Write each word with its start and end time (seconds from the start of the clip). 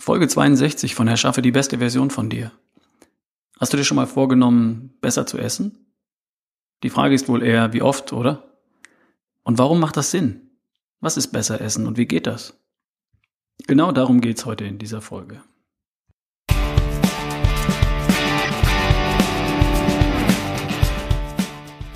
Folge 0.00 0.28
62 0.28 0.94
von 0.94 1.08
Erschaffe 1.08 1.42
die 1.42 1.52
beste 1.52 1.76
Version 1.76 2.08
von 2.08 2.30
dir. 2.30 2.52
Hast 3.58 3.74
du 3.74 3.76
dir 3.76 3.84
schon 3.84 3.96
mal 3.96 4.06
vorgenommen, 4.06 4.94
besser 5.02 5.26
zu 5.26 5.36
essen? 5.36 5.92
Die 6.82 6.88
Frage 6.88 7.14
ist 7.14 7.28
wohl 7.28 7.42
eher, 7.42 7.74
wie 7.74 7.82
oft, 7.82 8.14
oder? 8.14 8.42
Und 9.42 9.58
warum 9.58 9.78
macht 9.78 9.98
das 9.98 10.10
Sinn? 10.10 10.52
Was 11.00 11.18
ist 11.18 11.28
besser 11.28 11.60
essen 11.60 11.86
und 11.86 11.98
wie 11.98 12.06
geht 12.06 12.26
das? 12.26 12.58
Genau 13.66 13.92
darum 13.92 14.22
geht's 14.22 14.46
heute 14.46 14.64
in 14.64 14.78
dieser 14.78 15.02
Folge. 15.02 15.42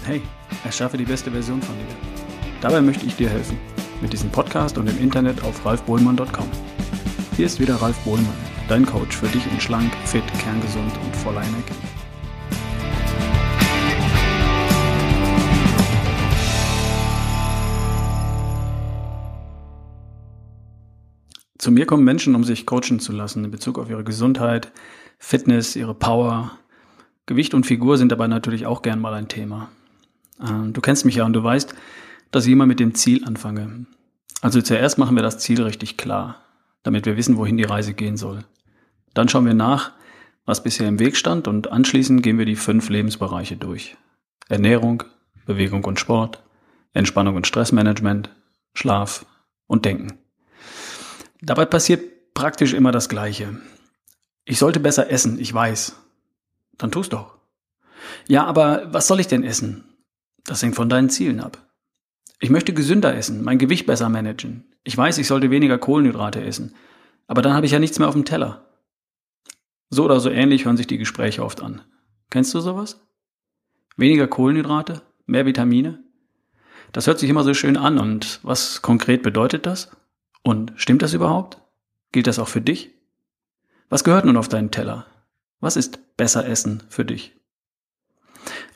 Hey, 0.04 0.20
erschaffe 0.62 0.98
die 0.98 1.06
beste 1.06 1.30
Version 1.30 1.62
von 1.62 1.74
dir. 1.74 1.96
Dabei 2.60 2.82
möchte 2.82 3.06
ich 3.06 3.16
dir 3.16 3.30
helfen. 3.30 3.58
Mit 4.02 4.12
diesem 4.12 4.28
Podcast 4.28 4.76
und 4.76 4.90
im 4.90 4.98
Internet 4.98 5.42
auf 5.42 5.64
ralfbohlmann.com. 5.64 6.50
Hier 7.36 7.46
ist 7.46 7.58
wieder 7.58 7.74
Ralf 7.74 7.98
Bohlmann, 8.04 8.32
dein 8.68 8.86
Coach 8.86 9.16
für 9.16 9.26
dich 9.26 9.44
in 9.50 9.60
schlank, 9.60 9.92
fit, 10.04 10.22
kerngesund 10.38 10.92
und 11.04 11.16
voller 11.16 11.42
Energie. 11.42 11.74
Zu 21.58 21.72
mir 21.72 21.86
kommen 21.86 22.04
Menschen, 22.04 22.36
um 22.36 22.44
sich 22.44 22.66
coachen 22.66 23.00
zu 23.00 23.10
lassen 23.10 23.44
in 23.44 23.50
Bezug 23.50 23.80
auf 23.80 23.90
ihre 23.90 24.04
Gesundheit, 24.04 24.70
Fitness, 25.18 25.74
ihre 25.74 25.94
Power. 25.94 26.52
Gewicht 27.26 27.52
und 27.52 27.66
Figur 27.66 27.98
sind 27.98 28.12
dabei 28.12 28.28
natürlich 28.28 28.64
auch 28.64 28.80
gern 28.80 29.00
mal 29.00 29.14
ein 29.14 29.26
Thema. 29.26 29.70
Ähm, 30.40 30.72
du 30.72 30.80
kennst 30.80 31.04
mich 31.04 31.16
ja 31.16 31.24
und 31.24 31.32
du 31.32 31.42
weißt, 31.42 31.74
dass 32.30 32.46
ich 32.46 32.52
immer 32.52 32.66
mit 32.66 32.78
dem 32.78 32.94
Ziel 32.94 33.24
anfange. 33.24 33.86
Also 34.40 34.62
zuerst 34.62 34.98
machen 34.98 35.16
wir 35.16 35.24
das 35.24 35.40
Ziel 35.40 35.60
richtig 35.64 35.96
klar 35.96 36.43
damit 36.84 37.06
wir 37.06 37.16
wissen, 37.16 37.36
wohin 37.36 37.56
die 37.56 37.64
Reise 37.64 37.94
gehen 37.94 38.16
soll. 38.16 38.44
Dann 39.14 39.28
schauen 39.28 39.46
wir 39.46 39.54
nach, 39.54 39.92
was 40.44 40.62
bisher 40.62 40.86
im 40.86 41.00
Weg 41.00 41.16
stand 41.16 41.48
und 41.48 41.72
anschließend 41.72 42.22
gehen 42.22 42.38
wir 42.38 42.46
die 42.46 42.56
fünf 42.56 42.88
Lebensbereiche 42.88 43.56
durch. 43.56 43.96
Ernährung, 44.48 45.02
Bewegung 45.46 45.84
und 45.84 45.98
Sport, 45.98 46.42
Entspannung 46.92 47.34
und 47.34 47.46
Stressmanagement, 47.46 48.30
Schlaf 48.74 49.26
und 49.66 49.84
Denken. 49.84 50.18
Dabei 51.40 51.64
passiert 51.64 52.34
praktisch 52.34 52.74
immer 52.74 52.92
das 52.92 53.08
Gleiche. 53.08 53.58
Ich 54.44 54.58
sollte 54.58 54.80
besser 54.80 55.10
essen, 55.10 55.38
ich 55.38 55.52
weiß. 55.52 55.96
Dann 56.76 56.90
tu's 56.90 57.08
doch. 57.08 57.38
Ja, 58.28 58.44
aber 58.44 58.92
was 58.92 59.06
soll 59.06 59.20
ich 59.20 59.28
denn 59.28 59.44
essen? 59.44 59.84
Das 60.44 60.62
hängt 60.62 60.74
von 60.74 60.88
deinen 60.90 61.08
Zielen 61.08 61.40
ab. 61.40 61.58
Ich 62.40 62.50
möchte 62.50 62.74
gesünder 62.74 63.14
essen, 63.14 63.42
mein 63.42 63.58
Gewicht 63.58 63.86
besser 63.86 64.10
managen. 64.10 64.73
Ich 64.84 64.96
weiß, 64.96 65.18
ich 65.18 65.26
sollte 65.26 65.50
weniger 65.50 65.78
Kohlenhydrate 65.78 66.42
essen. 66.42 66.74
Aber 67.26 67.42
dann 67.42 67.54
habe 67.54 67.66
ich 67.66 67.72
ja 67.72 67.78
nichts 67.78 67.98
mehr 67.98 68.08
auf 68.08 68.14
dem 68.14 68.26
Teller. 68.26 68.64
So 69.90 70.04
oder 70.04 70.20
so 70.20 70.28
ähnlich 70.30 70.64
hören 70.64 70.76
sich 70.76 70.86
die 70.86 70.98
Gespräche 70.98 71.42
oft 71.42 71.62
an. 71.62 71.80
Kennst 72.30 72.52
du 72.54 72.60
sowas? 72.60 73.00
Weniger 73.96 74.26
Kohlenhydrate? 74.26 75.02
Mehr 75.26 75.46
Vitamine? 75.46 76.02
Das 76.92 77.06
hört 77.06 77.18
sich 77.18 77.30
immer 77.30 77.44
so 77.44 77.54
schön 77.54 77.76
an 77.76 77.98
und 77.98 78.40
was 78.42 78.82
konkret 78.82 79.22
bedeutet 79.22 79.66
das? 79.66 79.90
Und 80.42 80.72
stimmt 80.76 81.02
das 81.02 81.14
überhaupt? 81.14 81.58
Gilt 82.12 82.26
das 82.26 82.38
auch 82.38 82.48
für 82.48 82.60
dich? 82.60 82.90
Was 83.88 84.04
gehört 84.04 84.24
nun 84.24 84.36
auf 84.36 84.48
deinen 84.48 84.70
Teller? 84.70 85.06
Was 85.60 85.76
ist 85.76 86.16
besser 86.16 86.46
Essen 86.46 86.82
für 86.88 87.04
dich? 87.04 87.34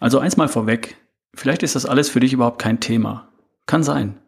Also 0.00 0.18
eins 0.18 0.36
mal 0.36 0.48
vorweg, 0.48 0.96
vielleicht 1.34 1.62
ist 1.62 1.74
das 1.74 1.86
alles 1.86 2.08
für 2.08 2.20
dich 2.20 2.32
überhaupt 2.32 2.60
kein 2.60 2.80
Thema. 2.80 3.28
Kann 3.66 3.82
sein. 3.82 4.18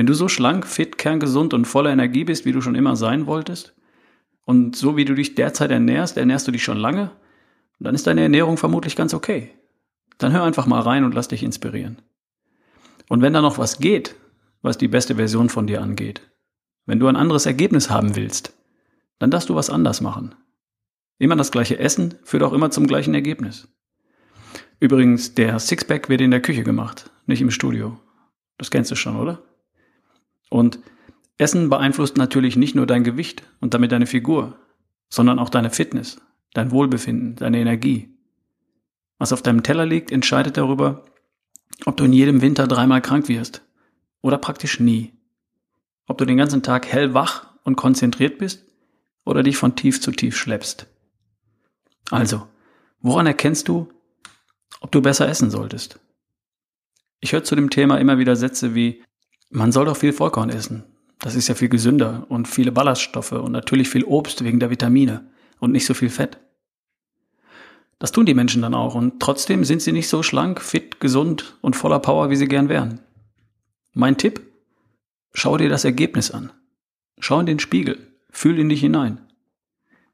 Wenn 0.00 0.06
du 0.06 0.14
so 0.14 0.28
schlank, 0.28 0.66
fit, 0.66 0.96
kerngesund 0.96 1.52
und 1.52 1.66
voller 1.66 1.90
Energie 1.90 2.24
bist, 2.24 2.46
wie 2.46 2.52
du 2.52 2.62
schon 2.62 2.74
immer 2.74 2.96
sein 2.96 3.26
wolltest, 3.26 3.74
und 4.46 4.74
so 4.74 4.96
wie 4.96 5.04
du 5.04 5.14
dich 5.14 5.34
derzeit 5.34 5.70
ernährst, 5.70 6.16
ernährst 6.16 6.48
du 6.48 6.52
dich 6.52 6.64
schon 6.64 6.78
lange, 6.78 7.10
dann 7.80 7.94
ist 7.94 8.06
deine 8.06 8.22
Ernährung 8.22 8.56
vermutlich 8.56 8.96
ganz 8.96 9.12
okay. 9.12 9.50
Dann 10.16 10.32
hör 10.32 10.44
einfach 10.44 10.64
mal 10.64 10.80
rein 10.80 11.04
und 11.04 11.14
lass 11.14 11.28
dich 11.28 11.42
inspirieren. 11.42 12.00
Und 13.10 13.20
wenn 13.20 13.34
da 13.34 13.42
noch 13.42 13.58
was 13.58 13.76
geht, 13.76 14.14
was 14.62 14.78
die 14.78 14.88
beste 14.88 15.16
Version 15.16 15.50
von 15.50 15.66
dir 15.66 15.82
angeht, 15.82 16.22
wenn 16.86 16.98
du 16.98 17.06
ein 17.06 17.16
anderes 17.16 17.44
Ergebnis 17.44 17.90
haben 17.90 18.16
willst, 18.16 18.54
dann 19.18 19.30
darfst 19.30 19.50
du 19.50 19.54
was 19.54 19.68
anders 19.68 20.00
machen. 20.00 20.34
Immer 21.18 21.36
das 21.36 21.52
gleiche 21.52 21.78
Essen 21.78 22.14
führt 22.22 22.42
auch 22.42 22.54
immer 22.54 22.70
zum 22.70 22.86
gleichen 22.86 23.12
Ergebnis. 23.12 23.68
Übrigens, 24.78 25.34
der 25.34 25.58
Sixpack 25.58 26.08
wird 26.08 26.22
in 26.22 26.30
der 26.30 26.40
Küche 26.40 26.64
gemacht, 26.64 27.10
nicht 27.26 27.42
im 27.42 27.50
Studio. 27.50 28.00
Das 28.56 28.70
kennst 28.70 28.90
du 28.90 28.94
schon, 28.94 29.16
oder? 29.16 29.42
Und 30.50 30.80
Essen 31.38 31.70
beeinflusst 31.70 32.18
natürlich 32.18 32.56
nicht 32.56 32.74
nur 32.74 32.86
dein 32.86 33.04
Gewicht 33.04 33.42
und 33.60 33.72
damit 33.72 33.92
deine 33.92 34.06
Figur, 34.06 34.58
sondern 35.08 35.38
auch 35.38 35.48
deine 35.48 35.70
Fitness, 35.70 36.20
dein 36.52 36.70
Wohlbefinden, 36.70 37.36
deine 37.36 37.58
Energie. 37.58 38.10
Was 39.18 39.32
auf 39.32 39.40
deinem 39.40 39.62
Teller 39.62 39.86
liegt, 39.86 40.10
entscheidet 40.12 40.58
darüber, 40.58 41.06
ob 41.86 41.96
du 41.96 42.04
in 42.04 42.12
jedem 42.12 42.42
Winter 42.42 42.66
dreimal 42.66 43.00
krank 43.00 43.28
wirst 43.28 43.62
oder 44.20 44.36
praktisch 44.36 44.80
nie. 44.80 45.12
Ob 46.06 46.18
du 46.18 46.26
den 46.26 46.36
ganzen 46.36 46.62
Tag 46.62 46.86
hellwach 46.86 47.48
und 47.64 47.76
konzentriert 47.76 48.38
bist 48.38 48.66
oder 49.24 49.42
dich 49.42 49.56
von 49.56 49.76
tief 49.76 50.00
zu 50.00 50.10
tief 50.10 50.36
schleppst. 50.36 50.86
Also, 52.10 52.46
woran 53.00 53.26
erkennst 53.26 53.68
du, 53.68 53.88
ob 54.80 54.90
du 54.90 55.00
besser 55.00 55.28
essen 55.28 55.50
solltest? 55.50 56.00
Ich 57.20 57.32
höre 57.32 57.44
zu 57.44 57.54
dem 57.54 57.70
Thema 57.70 57.98
immer 57.98 58.18
wieder 58.18 58.36
Sätze 58.36 58.74
wie, 58.74 59.02
man 59.50 59.72
soll 59.72 59.84
doch 59.84 59.96
viel 59.96 60.12
Vollkorn 60.12 60.50
essen. 60.50 60.84
Das 61.18 61.34
ist 61.34 61.48
ja 61.48 61.54
viel 61.54 61.68
gesünder 61.68 62.24
und 62.28 62.48
viele 62.48 62.72
Ballaststoffe 62.72 63.32
und 63.32 63.52
natürlich 63.52 63.90
viel 63.90 64.04
Obst 64.04 64.42
wegen 64.42 64.58
der 64.58 64.70
Vitamine 64.70 65.28
und 65.58 65.72
nicht 65.72 65.84
so 65.84 65.92
viel 65.92 66.08
Fett. 66.08 66.38
Das 67.98 68.12
tun 68.12 68.24
die 68.24 68.34
Menschen 68.34 68.62
dann 68.62 68.72
auch 68.72 68.94
und 68.94 69.20
trotzdem 69.20 69.64
sind 69.64 69.82
sie 69.82 69.92
nicht 69.92 70.08
so 70.08 70.22
schlank, 70.22 70.62
fit, 70.62 71.00
gesund 71.00 71.58
und 71.60 71.76
voller 71.76 71.98
Power, 71.98 72.30
wie 72.30 72.36
sie 72.36 72.48
gern 72.48 72.70
wären. 72.70 73.00
Mein 73.92 74.16
Tipp? 74.16 74.40
Schau 75.34 75.58
dir 75.58 75.68
das 75.68 75.84
Ergebnis 75.84 76.30
an. 76.30 76.50
Schau 77.18 77.40
in 77.40 77.46
den 77.46 77.58
Spiegel. 77.58 77.98
Fühl 78.30 78.58
in 78.58 78.70
dich 78.70 78.80
hinein. 78.80 79.20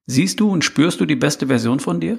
Siehst 0.06 0.40
du 0.40 0.50
und 0.50 0.64
spürst 0.64 1.00
du 1.00 1.06
die 1.06 1.14
beste 1.14 1.46
Version 1.46 1.78
von 1.78 2.00
dir? 2.00 2.18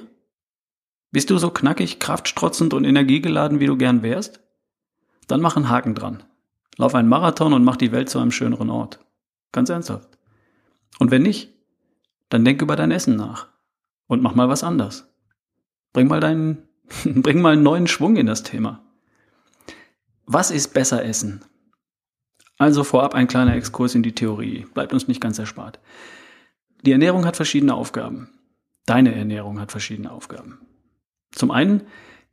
Bist 1.10 1.30
du 1.30 1.38
so 1.38 1.50
knackig, 1.50 1.98
kraftstrotzend 1.98 2.72
und 2.72 2.84
energiegeladen, 2.84 3.60
wie 3.60 3.66
du 3.66 3.76
gern 3.76 4.02
wärst? 4.02 4.40
Dann 5.26 5.40
mach 5.40 5.56
einen 5.56 5.68
Haken 5.68 5.94
dran. 5.94 6.22
Lauf 6.78 6.94
einen 6.94 7.08
Marathon 7.08 7.52
und 7.52 7.64
mach 7.64 7.76
die 7.76 7.92
Welt 7.92 8.08
zu 8.08 8.18
einem 8.18 8.30
schöneren 8.30 8.70
Ort. 8.70 9.00
Ganz 9.52 9.68
ernsthaft. 9.68 10.08
Und 10.98 11.10
wenn 11.10 11.22
nicht, 11.22 11.52
dann 12.28 12.44
denk 12.44 12.62
über 12.62 12.76
dein 12.76 12.92
Essen 12.92 13.16
nach. 13.16 13.48
Und 14.06 14.22
mach 14.22 14.34
mal 14.34 14.48
was 14.48 14.64
anders. 14.64 15.12
Bring 15.92 16.06
mal 16.06 16.20
deinen, 16.20 16.62
bring 17.04 17.40
mal 17.40 17.54
einen 17.54 17.64
neuen 17.64 17.88
Schwung 17.88 18.16
in 18.16 18.26
das 18.26 18.44
Thema. 18.44 18.82
Was 20.24 20.50
ist 20.50 20.72
besser 20.72 21.04
Essen? 21.04 21.44
Also 22.58 22.84
vorab 22.84 23.14
ein 23.14 23.28
kleiner 23.28 23.54
Exkurs 23.56 23.94
in 23.94 24.02
die 24.02 24.14
Theorie. 24.14 24.66
Bleibt 24.72 24.92
uns 24.92 25.08
nicht 25.08 25.20
ganz 25.20 25.38
erspart. 25.38 25.80
Die 26.82 26.92
Ernährung 26.92 27.26
hat 27.26 27.36
verschiedene 27.36 27.74
Aufgaben. 27.74 28.30
Deine 28.86 29.14
Ernährung 29.14 29.60
hat 29.60 29.72
verschiedene 29.72 30.12
Aufgaben. 30.12 30.60
Zum 31.32 31.50
einen 31.50 31.82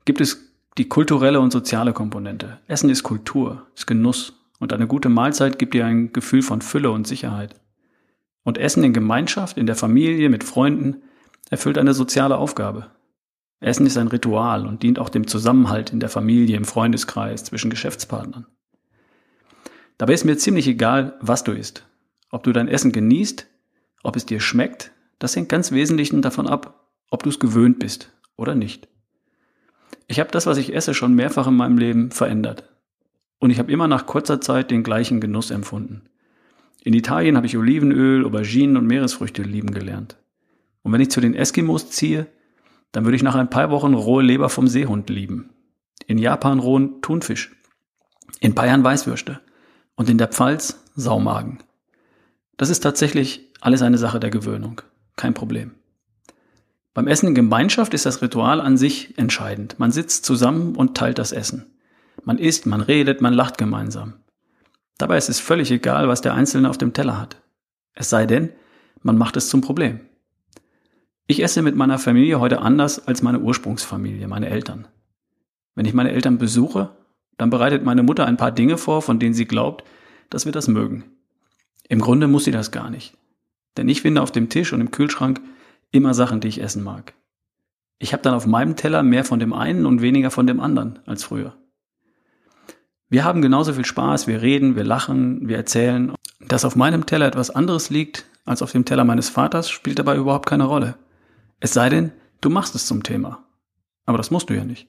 gibt 0.06 0.22
es 0.22 0.54
die 0.78 0.90
kulturelle 0.90 1.40
und 1.40 1.52
soziale 1.52 1.94
Komponente. 1.94 2.59
Essen 2.68 2.90
ist 2.90 3.03
Kultur, 3.03 3.66
ist 3.75 3.88
Genuss 3.88 4.34
und 4.59 4.74
eine 4.74 4.88
gute 4.88 5.09
Mahlzeit 5.09 5.58
gibt 5.58 5.74
dir 5.74 5.86
ein 5.86 6.12
Gefühl 6.12 6.41
von 6.41 6.62
Fülle 6.62 6.91
und 6.91 7.08
Sicherheit. 7.08 7.62
Und 8.44 8.58
Essen 8.58 8.84
in 8.84 8.94
Gemeinschaft, 8.94 9.58
in 9.58 9.66
der 9.66 9.75
Familie, 9.75 10.30
mit 10.30 10.44
Freunden 10.44 11.02
erfüllt 11.50 11.78
eine 11.78 11.94
soziale 11.94 12.38
Aufgabe. 12.38 12.91
Essen 13.59 13.86
ist 13.86 13.97
ein 13.97 14.09
Ritual 14.09 14.68
und 14.68 14.84
dient 14.84 15.00
auch 15.00 15.09
dem 15.09 15.28
Zusammenhalt 15.28 15.91
in 15.91 16.00
der 16.00 16.09
Familie, 16.09 16.58
im 16.58 16.66
Freundeskreis, 16.66 17.46
zwischen 17.46 17.69
Geschäftspartnern. 17.69 18.46
Dabei 19.97 20.13
ist 20.13 20.25
mir 20.25 20.38
ziemlich 20.38 20.68
egal, 20.68 21.18
was 21.22 21.44
du 21.44 21.53
isst. 21.53 21.88
Ob 22.30 22.44
du 22.44 22.52
dein 22.52 22.68
Essen 22.68 22.92
genießt, 22.92 23.47
ob 24.03 24.16
es 24.18 24.25
dir 24.25 24.42
schmeckt, 24.42 24.92
das 25.19 25.36
hängt 25.36 25.50
ganz 25.50 25.71
wesentlich 25.71 26.12
davon 26.13 26.48
ab, 26.48 26.92
ob 27.10 27.24
du 27.24 27.30
es 27.30 27.39
gewöhnt 27.39 27.80
bist 27.80 28.12
oder 28.36 28.56
nicht. 28.56 28.89
Ich 30.07 30.19
habe 30.19 30.31
das, 30.31 30.46
was 30.46 30.57
ich 30.57 30.74
esse, 30.74 30.94
schon 30.94 31.13
mehrfach 31.13 31.48
in 31.48 31.56
meinem 31.56 31.78
Leben 31.78 32.12
verändert. 32.12 32.69
Und 33.40 33.50
ich 33.50 33.60
habe 33.60 33.72
immer 33.72 33.88
nach 33.88 34.06
kurzer 34.06 34.42
Zeit 34.42 34.72
den 34.72 34.84
gleichen 34.84 35.19
Genuss 35.19 35.52
empfunden. 35.52 36.04
In 36.84 36.94
Italien 36.94 37.36
habe 37.36 37.48
ich 37.48 37.57
Olivenöl, 37.57 38.25
Auberginen 38.25 38.78
und 38.78 38.86
Meeresfrüchte 38.86 39.42
lieben 39.42 39.72
gelernt. 39.72 40.18
Und 40.84 40.92
wenn 40.92 41.02
ich 41.02 41.10
zu 41.10 41.19
den 41.19 41.34
Eskimos 41.34 41.90
ziehe, 41.90 42.28
dann 42.92 43.06
würde 43.06 43.16
ich 43.16 43.24
nach 43.24 43.36
ein 43.36 43.50
paar 43.50 43.72
Wochen 43.72 43.94
rohe 43.96 44.24
Leber 44.24 44.50
vom 44.50 44.68
Seehund 44.68 45.10
lieben. 45.10 45.50
In 46.06 46.19
Japan 46.19 46.60
rohen 46.60 47.02
Thunfisch. 47.02 47.56
In 48.40 48.54
Bayern 48.54 48.84
Weißwürste. 48.84 49.42
Und 49.96 50.10
in 50.10 50.18
der 50.18 50.28
Pfalz 50.28 50.84
Saumagen. 50.96 51.60
Das 52.57 52.69
ist 52.69 52.81
tatsächlich 52.81 53.52
alles 53.62 53.81
eine 53.81 53.98
Sache 53.98 54.19
der 54.19 54.30
Gewöhnung. 54.30 54.81
Kein 55.16 55.34
Problem. 55.34 55.72
Beim 56.95 57.07
Essen 57.07 57.27
in 57.27 57.36
Gemeinschaft 57.36 57.94
ist 57.94 58.06
das 58.06 58.21
Ritual 58.21 58.62
an 58.62 58.77
sich 58.77 59.18
entscheidend. 59.18 59.75
Man 59.77 59.92
sitzt 59.92 60.24
zusammen 60.24 60.77
und 60.77 60.95
teilt 60.95 61.19
das 61.19 61.33
Essen. 61.33 61.65
Man 62.24 62.38
isst, 62.38 62.65
man 62.65 62.80
redet, 62.80 63.19
man 63.19 63.33
lacht 63.33 63.57
gemeinsam. 63.57 64.13
Dabei 64.97 65.18
ist 65.18 65.27
es 65.27 65.42
völlig 65.42 65.69
egal, 65.71 66.07
was 66.07 66.21
der 66.21 66.33
Einzelne 66.33 66.69
auf 66.69 66.77
dem 66.77 66.94
Teller 66.94 67.19
hat. 67.19 67.42
Es 67.94 68.09
sei 68.09 68.25
denn, 68.25 68.50
man 69.03 69.18
macht 69.18 69.36
es 69.36 69.50
zum 69.50 69.59
Problem. 69.59 70.00
Ich 71.27 71.44
esse 71.44 71.62
mit 71.62 71.75
meiner 71.75 72.00
Familie 72.00 72.39
heute 72.39 72.62
anders 72.62 73.06
als 73.06 73.21
meine 73.21 73.42
Ursprungsfamilie, 73.42 74.30
meine 74.30 74.47
Eltern. 74.47 74.88
Wenn 75.75 75.86
ich 75.86 75.94
meine 75.94 76.13
Eltern 76.13 76.38
besuche, 76.38 76.95
dann 77.38 77.50
bereitet 77.50 77.83
meine 77.83 78.03
Mutter 78.03 78.25
ein 78.25 78.38
paar 78.38 78.53
Dinge 78.53 78.77
vor, 78.77 79.01
von 79.01 79.19
denen 79.19 79.33
sie 79.33 79.45
glaubt, 79.45 79.83
dass 80.30 80.45
wir 80.45 80.53
das 80.53 80.69
mögen. 80.69 81.03
Im 81.89 82.00
Grunde 82.00 82.30
muss 82.30 82.45
sie 82.45 82.51
das 82.51 82.71
gar 82.71 82.89
nicht. 82.89 83.18
Denn 83.75 83.89
ich 83.89 84.01
finde 84.01 84.21
auf 84.21 84.31
dem 84.31 84.47
Tisch 84.47 84.71
und 84.71 84.80
im 84.80 84.92
Kühlschrank 84.92 85.42
immer 85.95 86.13
Sachen, 86.13 86.39
die 86.39 86.47
ich 86.47 86.62
essen 86.62 86.83
mag. 86.83 87.13
Ich 87.97 88.13
habe 88.13 88.24
dann 88.24 88.33
auf 88.33 88.45
meinem 88.45 88.75
Teller 88.75 89.03
mehr 89.03 89.24
von 89.24 89.39
dem 89.39 89.53
einen 89.53 89.86
und 89.86 90.01
weniger 90.01 90.31
von 90.31 90.47
dem 90.47 90.59
anderen 90.59 91.00
als 91.06 91.24
früher. 91.24 91.56
Wir 93.09 93.24
haben 93.24 93.42
genauso 93.42 93.74
viel 93.74 93.86
Spaß, 93.86 94.27
wir 94.27 94.42
reden, 94.42 94.75
wir 94.75 94.83
lachen, 94.83 95.47
wir 95.47 95.57
erzählen. 95.57 96.13
Dass 96.39 96.65
auf 96.65 96.75
meinem 96.75 97.06
Teller 97.06 97.27
etwas 97.27 97.50
anderes 97.50 97.89
liegt 97.89 98.25
als 98.44 98.62
auf 98.62 98.71
dem 98.71 98.86
Teller 98.86 99.06
meines 99.06 99.30
Vaters, 99.30 99.69
spielt 99.69 100.00
dabei 100.00 100.18
überhaupt 100.18 100.47
keine 100.47 100.65
Rolle. 100.65 100.95
Es 101.59 101.74
sei 101.74 101.89
denn, 101.89 102.12
du 102.42 102.50
machst 102.50 102.75
es 102.75 102.86
zum 102.86 103.03
Thema. 103.03 103.44
Aber 104.06 104.18
das 104.18 104.31
musst 104.31 104.50
du 104.50 104.53
ja 104.53 104.65
nicht. 104.65 104.88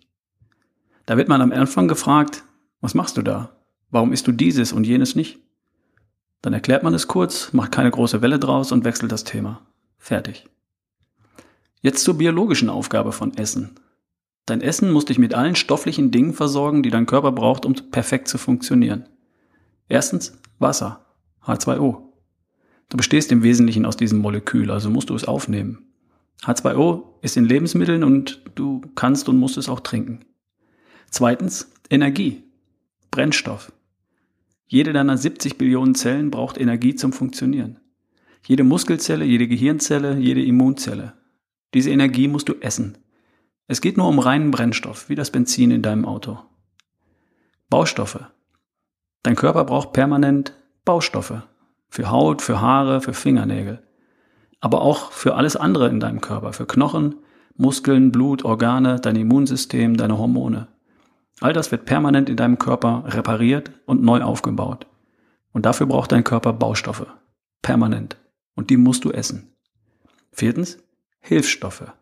Da 1.06 1.16
wird 1.16 1.28
man 1.28 1.40
am 1.40 1.52
Anfang 1.52 1.88
gefragt, 1.88 2.42
was 2.80 2.94
machst 2.94 3.16
du 3.16 3.22
da? 3.22 3.56
Warum 3.90 4.12
isst 4.12 4.26
du 4.26 4.32
dieses 4.32 4.72
und 4.72 4.84
jenes 4.84 5.14
nicht? 5.14 5.38
Dann 6.42 6.52
erklärt 6.52 6.82
man 6.82 6.94
es 6.94 7.08
kurz, 7.08 7.52
macht 7.52 7.72
keine 7.72 7.90
große 7.90 8.20
Welle 8.22 8.38
draus 8.38 8.72
und 8.72 8.84
wechselt 8.84 9.12
das 9.12 9.24
Thema. 9.24 9.62
Fertig. 9.98 10.48
Jetzt 11.86 12.02
zur 12.02 12.18
biologischen 12.18 12.68
Aufgabe 12.68 13.12
von 13.12 13.36
Essen. 13.36 13.76
Dein 14.44 14.60
Essen 14.60 14.90
muss 14.90 15.04
dich 15.04 15.20
mit 15.20 15.34
allen 15.34 15.54
stofflichen 15.54 16.10
Dingen 16.10 16.32
versorgen, 16.32 16.82
die 16.82 16.90
dein 16.90 17.06
Körper 17.06 17.30
braucht, 17.30 17.64
um 17.64 17.74
perfekt 17.92 18.26
zu 18.26 18.38
funktionieren. 18.38 19.08
Erstens 19.88 20.36
Wasser, 20.58 21.06
H2O. 21.44 21.98
Du 22.88 22.96
bestehst 22.96 23.30
im 23.30 23.44
Wesentlichen 23.44 23.86
aus 23.86 23.96
diesem 23.96 24.18
Molekül, 24.18 24.72
also 24.72 24.90
musst 24.90 25.10
du 25.10 25.14
es 25.14 25.26
aufnehmen. 25.26 25.86
H2O 26.42 27.04
ist 27.22 27.36
in 27.36 27.44
Lebensmitteln 27.44 28.02
und 28.02 28.42
du 28.56 28.80
kannst 28.96 29.28
und 29.28 29.38
musst 29.38 29.56
es 29.56 29.68
auch 29.68 29.78
trinken. 29.78 30.24
Zweitens 31.08 31.70
Energie, 31.88 32.42
Brennstoff. 33.12 33.70
Jede 34.66 34.92
deiner 34.92 35.16
70 35.16 35.56
Billionen 35.56 35.94
Zellen 35.94 36.32
braucht 36.32 36.58
Energie 36.58 36.96
zum 36.96 37.12
Funktionieren. 37.12 37.78
Jede 38.44 38.64
Muskelzelle, 38.64 39.24
jede 39.24 39.46
Gehirnzelle, 39.46 40.18
jede 40.18 40.42
Immunzelle. 40.42 41.15
Diese 41.74 41.90
Energie 41.90 42.28
musst 42.28 42.48
du 42.48 42.54
essen. 42.60 42.98
Es 43.68 43.80
geht 43.80 43.96
nur 43.96 44.08
um 44.08 44.18
reinen 44.18 44.50
Brennstoff, 44.50 45.08
wie 45.08 45.14
das 45.14 45.30
Benzin 45.30 45.70
in 45.70 45.82
deinem 45.82 46.04
Auto. 46.04 46.38
Baustoffe. 47.68 48.30
Dein 49.22 49.34
Körper 49.34 49.64
braucht 49.64 49.92
permanent 49.92 50.54
Baustoffe. 50.84 51.42
Für 51.88 52.10
Haut, 52.10 52.42
für 52.42 52.60
Haare, 52.60 53.00
für 53.00 53.14
Fingernägel. 53.14 53.82
Aber 54.60 54.82
auch 54.82 55.10
für 55.10 55.34
alles 55.34 55.56
andere 55.56 55.88
in 55.88 56.00
deinem 56.00 56.20
Körper. 56.20 56.52
Für 56.52 56.66
Knochen, 56.66 57.16
Muskeln, 57.56 58.12
Blut, 58.12 58.44
Organe, 58.44 59.00
dein 59.00 59.16
Immunsystem, 59.16 59.96
deine 59.96 60.18
Hormone. 60.18 60.68
All 61.40 61.52
das 61.52 61.70
wird 61.72 61.84
permanent 61.84 62.28
in 62.28 62.36
deinem 62.36 62.58
Körper 62.58 63.04
repariert 63.06 63.70
und 63.84 64.02
neu 64.02 64.22
aufgebaut. 64.22 64.86
Und 65.52 65.66
dafür 65.66 65.86
braucht 65.86 66.12
dein 66.12 66.24
Körper 66.24 66.52
Baustoffe. 66.52 67.06
Permanent. 67.62 68.16
Und 68.54 68.70
die 68.70 68.76
musst 68.76 69.04
du 69.04 69.10
essen. 69.10 69.52
Viertens, 70.32 70.78
Hilfsstoffe. 71.26 71.92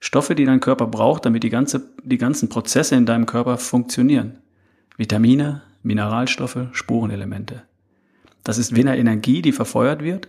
Stoffe, 0.00 0.34
die 0.34 0.44
dein 0.44 0.60
Körper 0.60 0.86
braucht, 0.86 1.26
damit 1.26 1.42
die, 1.42 1.50
ganze, 1.50 1.92
die 2.02 2.18
ganzen 2.18 2.48
Prozesse 2.48 2.96
in 2.96 3.06
deinem 3.06 3.26
Körper 3.26 3.58
funktionieren. 3.58 4.38
Vitamine, 4.96 5.62
Mineralstoffe, 5.82 6.68
Spurenelemente. 6.72 7.62
Das 8.42 8.58
ist 8.58 8.74
weder 8.74 8.96
Energie, 8.96 9.42
die 9.42 9.52
verfeuert 9.52 10.02
wird, 10.02 10.28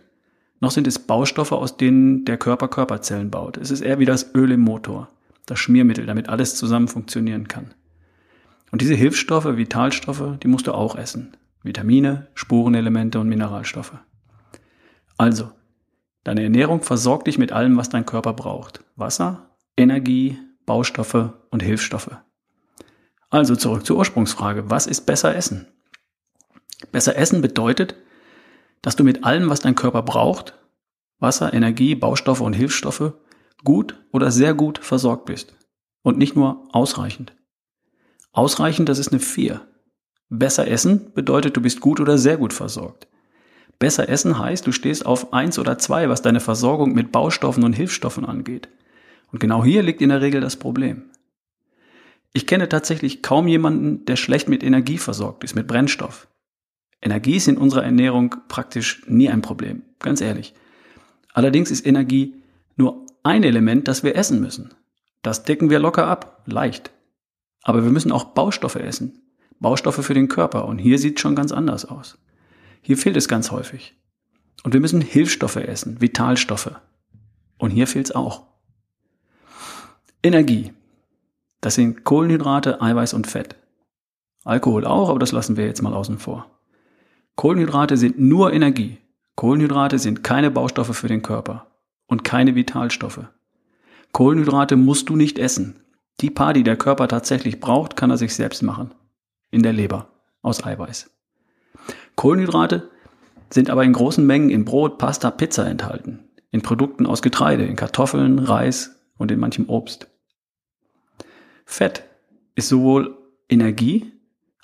noch 0.59 0.71
sind 0.71 0.87
es 0.87 0.99
Baustoffe, 0.99 1.53
aus 1.53 1.77
denen 1.77 2.25
der 2.25 2.37
Körper 2.37 2.67
Körperzellen 2.67 3.31
baut. 3.31 3.57
Es 3.57 3.71
ist 3.71 3.81
eher 3.81 3.97
wie 3.97 4.05
das 4.05 4.35
Öl 4.35 4.51
im 4.51 4.59
Motor, 4.59 5.09
das 5.47 5.59
Schmiermittel, 5.59 6.05
damit 6.05 6.29
alles 6.29 6.55
zusammen 6.55 6.87
funktionieren 6.87 7.47
kann. 7.47 7.73
Und 8.71 8.81
diese 8.81 8.93
Hilfsstoffe, 8.93 9.57
Vitalstoffe, 9.57 10.37
die 10.41 10.47
musst 10.47 10.67
du 10.67 10.73
auch 10.73 10.95
essen. 10.95 11.35
Vitamine, 11.63 12.27
Spurenelemente 12.35 13.19
und 13.19 13.27
Mineralstoffe. 13.27 13.93
Also, 15.17 15.51
deine 16.23 16.43
Ernährung 16.43 16.81
versorgt 16.81 17.27
dich 17.27 17.37
mit 17.37 17.51
allem, 17.51 17.77
was 17.77 17.89
dein 17.89 18.05
Körper 18.05 18.33
braucht. 18.33 18.83
Wasser, 18.95 19.49
Energie, 19.77 20.37
Baustoffe 20.65 21.33
und 21.49 21.61
Hilfsstoffe. 21.61 22.17
Also 23.29 23.55
zurück 23.55 23.85
zur 23.85 23.97
Ursprungsfrage. 23.97 24.69
Was 24.69 24.87
ist 24.87 25.05
besser 25.05 25.35
essen? 25.35 25.67
Besser 26.91 27.15
essen 27.15 27.41
bedeutet, 27.41 27.95
dass 28.81 28.95
du 28.95 29.03
mit 29.03 29.23
allem, 29.23 29.49
was 29.49 29.61
dein 29.61 29.75
Körper 29.75 30.01
braucht, 30.01 30.57
Wasser, 31.19 31.53
Energie, 31.53 31.95
Baustoffe 31.95 32.41
und 32.41 32.53
Hilfsstoffe, 32.53 33.13
gut 33.63 34.03
oder 34.11 34.31
sehr 34.31 34.53
gut 34.53 34.79
versorgt 34.79 35.25
bist. 35.25 35.55
Und 36.03 36.17
nicht 36.17 36.35
nur 36.35 36.67
ausreichend. 36.73 37.33
Ausreichend, 38.31 38.89
das 38.89 38.97
ist 38.97 39.09
eine 39.09 39.19
4. 39.19 39.61
Besser 40.29 40.67
essen 40.67 41.13
bedeutet, 41.13 41.55
du 41.55 41.61
bist 41.61 41.79
gut 41.79 41.99
oder 41.99 42.17
sehr 42.17 42.37
gut 42.37 42.53
versorgt. 42.53 43.07
Besser 43.81 44.07
essen 44.09 44.37
heißt, 44.37 44.67
du 44.67 44.71
stehst 44.71 45.07
auf 45.07 45.33
1 45.33 45.57
oder 45.57 45.79
2, 45.79 46.07
was 46.07 46.21
deine 46.21 46.39
Versorgung 46.39 46.93
mit 46.93 47.11
Baustoffen 47.11 47.63
und 47.63 47.73
Hilfsstoffen 47.73 48.27
angeht. 48.27 48.69
Und 49.31 49.39
genau 49.39 49.65
hier 49.65 49.81
liegt 49.81 50.03
in 50.03 50.09
der 50.09 50.21
Regel 50.21 50.39
das 50.39 50.55
Problem. 50.55 51.05
Ich 52.31 52.45
kenne 52.45 52.69
tatsächlich 52.69 53.23
kaum 53.23 53.47
jemanden, 53.47 54.05
der 54.05 54.17
schlecht 54.17 54.47
mit 54.47 54.63
Energie 54.63 54.99
versorgt 54.99 55.43
ist, 55.43 55.55
mit 55.55 55.65
Brennstoff. 55.65 56.27
Energie 57.01 57.37
ist 57.37 57.47
in 57.47 57.57
unserer 57.57 57.83
Ernährung 57.83 58.35
praktisch 58.49 59.01
nie 59.07 59.29
ein 59.29 59.41
Problem, 59.41 59.81
ganz 59.97 60.21
ehrlich. 60.21 60.53
Allerdings 61.33 61.71
ist 61.71 61.83
Energie 61.83 62.35
nur 62.75 63.07
ein 63.23 63.43
Element, 63.43 63.87
das 63.87 64.03
wir 64.03 64.15
essen 64.15 64.41
müssen. 64.41 64.75
Das 65.23 65.41
decken 65.41 65.71
wir 65.71 65.79
locker 65.79 66.05
ab, 66.05 66.43
leicht. 66.45 66.91
Aber 67.63 67.83
wir 67.83 67.89
müssen 67.89 68.11
auch 68.11 68.25
Baustoffe 68.25 68.75
essen. 68.75 69.23
Baustoffe 69.59 70.05
für 70.05 70.13
den 70.13 70.27
Körper. 70.27 70.65
Und 70.65 70.77
hier 70.77 70.99
sieht 70.99 71.15
es 71.17 71.21
schon 71.21 71.35
ganz 71.35 71.51
anders 71.51 71.85
aus. 71.85 72.19
Hier 72.81 72.97
fehlt 72.97 73.17
es 73.17 73.27
ganz 73.27 73.51
häufig. 73.51 73.95
Und 74.63 74.73
wir 74.73 74.79
müssen 74.79 75.01
Hilfsstoffe 75.01 75.55
essen, 75.55 76.01
Vitalstoffe. 76.01 76.71
Und 77.57 77.71
hier 77.71 77.87
fehlt 77.87 78.07
es 78.07 78.15
auch. 78.15 78.47
Energie. 80.23 80.73
Das 81.61 81.75
sind 81.75 82.03
Kohlenhydrate, 82.03 82.81
Eiweiß 82.81 83.13
und 83.13 83.27
Fett. 83.27 83.55
Alkohol 84.43 84.85
auch, 84.85 85.09
aber 85.09 85.19
das 85.19 85.31
lassen 85.31 85.57
wir 85.57 85.65
jetzt 85.65 85.81
mal 85.81 85.93
außen 85.93 86.17
vor. 86.17 86.47
Kohlenhydrate 87.35 87.97
sind 87.97 88.19
nur 88.19 88.53
Energie. 88.53 88.97
Kohlenhydrate 89.35 89.99
sind 89.99 90.23
keine 90.23 90.51
Baustoffe 90.51 90.95
für 90.95 91.07
den 91.07 91.21
Körper 91.21 91.67
und 92.07 92.23
keine 92.23 92.55
Vitalstoffe. 92.55 93.25
Kohlenhydrate 94.11 94.75
musst 94.75 95.09
du 95.09 95.15
nicht 95.15 95.39
essen. 95.39 95.79
Die 96.19 96.29
paar, 96.29 96.53
die 96.53 96.63
der 96.63 96.77
Körper 96.77 97.07
tatsächlich 97.07 97.59
braucht, 97.59 97.95
kann 97.95 98.11
er 98.11 98.17
sich 98.17 98.35
selbst 98.35 98.61
machen. 98.61 98.93
In 99.49 99.63
der 99.63 99.73
Leber. 99.73 100.07
Aus 100.41 100.63
Eiweiß. 100.63 101.09
Kohlenhydrate 102.21 102.91
sind 103.49 103.71
aber 103.71 103.83
in 103.83 103.93
großen 103.93 104.23
Mengen 104.23 104.51
in 104.51 104.63
Brot, 104.63 104.99
Pasta, 104.99 105.31
Pizza 105.31 105.65
enthalten. 105.65 106.19
In 106.51 106.61
Produkten 106.61 107.07
aus 107.07 107.23
Getreide, 107.23 107.65
in 107.65 107.75
Kartoffeln, 107.75 108.37
Reis 108.37 109.01
und 109.17 109.31
in 109.31 109.39
manchem 109.39 109.67
Obst. 109.67 110.07
Fett 111.65 112.03
ist 112.53 112.69
sowohl 112.69 113.17
Energie 113.49 114.11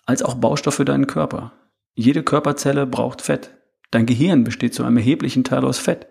als 0.05 0.21
auch 0.21 0.35
Baustoff 0.35 0.75
für 0.75 0.85
deinen 0.85 1.07
Körper. 1.07 1.51
Jede 1.95 2.21
Körperzelle 2.21 2.85
braucht 2.85 3.23
Fett. 3.23 3.49
Dein 3.89 4.05
Gehirn 4.05 4.43
besteht 4.43 4.75
zu 4.75 4.83
einem 4.83 4.97
erheblichen 4.97 5.43
Teil 5.43 5.65
aus 5.65 5.79
Fett. 5.79 6.05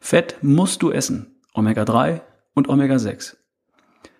Fett 0.00 0.36
musst 0.40 0.80
du 0.80 0.90
essen. 0.90 1.42
Omega-3 1.52 2.22
und 2.54 2.70
Omega-6. 2.70 3.36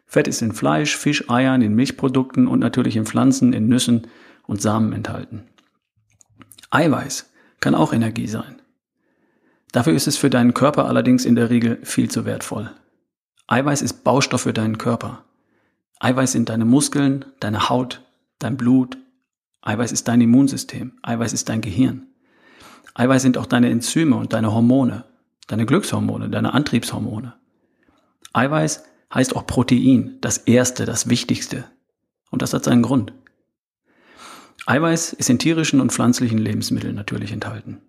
Fett 0.05 0.29
ist 0.29 0.43
in 0.43 0.53
Fleisch, 0.53 0.95
Fisch, 0.95 1.31
Eiern, 1.31 1.63
in 1.63 1.75
Milchprodukten 1.75 2.47
und 2.47 2.59
natürlich 2.59 2.97
in 2.97 3.07
Pflanzen, 3.07 3.55
in 3.55 3.67
Nüssen 3.67 4.09
und 4.47 4.61
Samen 4.61 4.93
enthalten. 4.93 5.50
Eiweiß 6.71 7.31
kann 7.61 7.75
auch 7.75 7.93
Energie 7.93 8.27
sein. 8.27 8.61
Dafür 9.73 9.93
ist 9.93 10.09
es 10.09 10.17
für 10.17 10.31
deinen 10.31 10.55
Körper 10.55 10.87
allerdings 10.87 11.25
in 11.25 11.37
der 11.37 11.51
Regel 11.51 11.79
viel 11.85 12.11
zu 12.11 12.25
wertvoll. 12.25 12.71
Eiweiß 13.47 13.83
ist 13.83 14.05
Baustoff 14.05 14.43
für 14.43 14.53
deinen 14.53 14.79
Körper. 14.79 15.25
Eiweiß 15.99 16.33
sind 16.33 16.49
deine 16.49 16.65
Muskeln, 16.65 17.25
deine 17.41 17.69
Haut, 17.69 18.03
dein 18.39 18.57
Blut. 18.57 18.97
Eiweiß 19.63 19.93
ist 19.93 20.09
dein 20.09 20.21
Immunsystem. 20.21 20.93
Eiweiß 21.03 21.33
ist 21.33 21.49
dein 21.49 21.61
Gehirn. 21.61 22.07
Eiweiß 22.95 23.23
sind 23.23 23.39
auch 23.39 23.47
deine 23.47 23.71
Enzyme 23.71 24.17
und 24.17 24.33
deine 24.33 24.53
Hormone, 24.53 25.05
deine 25.47 25.67
Glückshormone, 25.67 26.31
deine 26.31 26.55
Antriebshormone. 26.55 27.35
Eiweiß 28.33 28.85
heißt 29.13 29.37
auch 29.37 29.47
Protein, 29.47 30.19
das 30.21 30.39
Erste, 30.39 30.87
das 30.87 31.09
Wichtigste. 31.09 31.65
Und 32.31 32.43
das 32.43 32.55
hat 32.55 32.65
seinen 32.65 32.83
Grund. 32.83 33.13
Eiweiß 34.67 35.13
ist 35.15 35.31
in 35.31 35.39
tierischen 35.39 35.81
und 35.81 35.93
pflanzlichen 35.93 36.39
Lebensmitteln 36.39 36.95
natürlich 36.95 37.33
enthalten. 37.33 37.81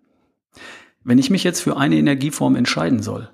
Wenn 1.03 1.17
ich 1.17 1.29
mich 1.29 1.43
jetzt 1.43 1.61
für 1.61 1.77
eine 1.77 1.95
Energieform 1.95 2.55
entscheiden 2.55 3.01
soll, 3.01 3.29